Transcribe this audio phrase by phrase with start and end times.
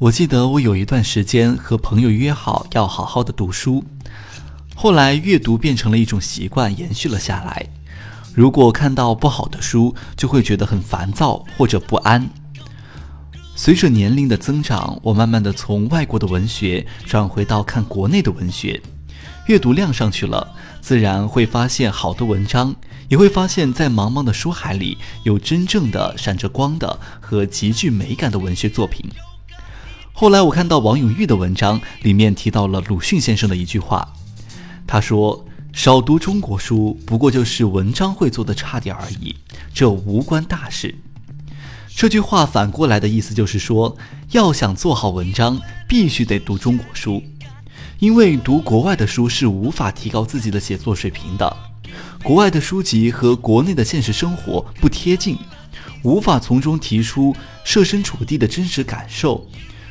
[0.00, 3.84] 我记得我有一段时间和朋友约好要好好的读书，
[4.74, 7.64] 后来阅读变成了一种习惯，延续了下来。
[8.34, 12.28] 如果看到不好的书，就会觉得很烦躁或者不安。
[13.54, 18.82] 随着年龄的增长，我慢慢的从外国的文学转回到看国内的文学，
[19.46, 22.74] 阅读量上去了，自然会发现好的文章，
[23.08, 29.08] 也会发现，在茫茫的书海里，有真正的闪着光的和极具美感的文学作品。
[30.16, 34.14] 后来我看到王永玉的文章，里面提到了鲁迅先生的一句话，
[34.86, 35.44] 他说。
[35.72, 39.34] 少读中国书，不过就是文章会做的差点而已，
[39.74, 40.94] 这无关大事。
[41.88, 43.96] 这句话反过来的意思就是说，
[44.30, 47.20] 要想做好文章，必须得读中国书，
[47.98, 51.56] 因为读国外的书是无法提高自己的写作水平的。
[52.22, 55.36] 国外的书籍和国内的现实生活不贴近，
[56.04, 59.44] 无法从中提出设身处地的真实感受，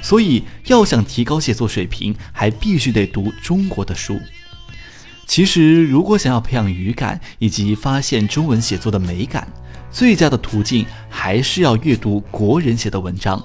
[0.03, 4.19] 所以要想提高写作水平，还必须得读中国的书。
[5.25, 9.47] 其实，如果想要培养语感以及发现中文写作的美感，
[9.89, 13.41] 最佳的途径还是要阅读国人写的文章，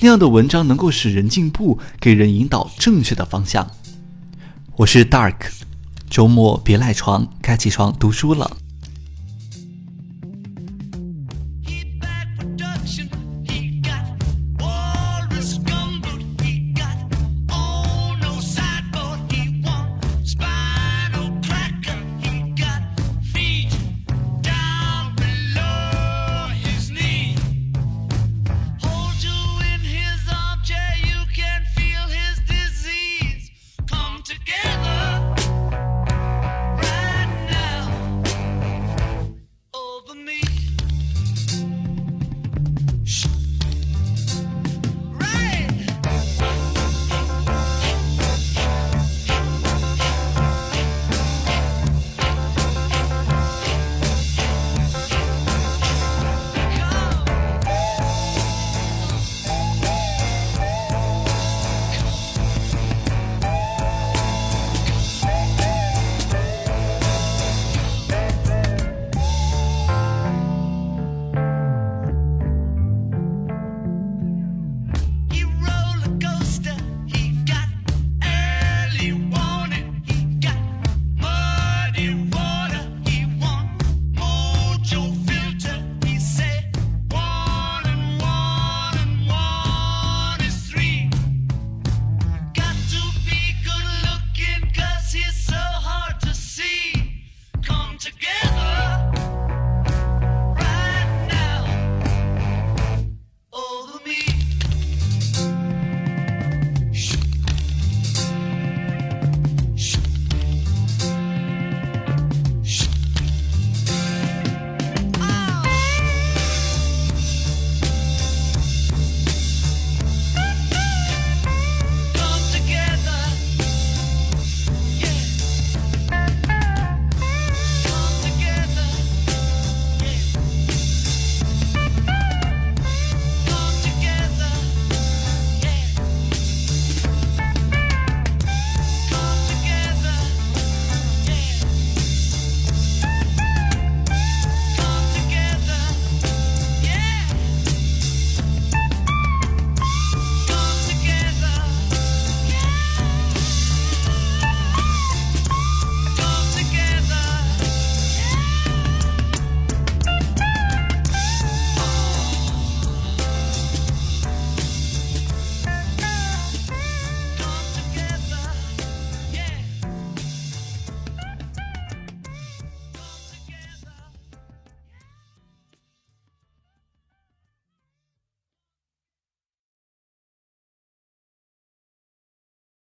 [0.00, 3.68] 那样的文章能够使人进步，给人引导正确的方向。
[4.76, 5.48] 我是 Dark，
[6.10, 8.67] 周末别赖床，该起床读书了。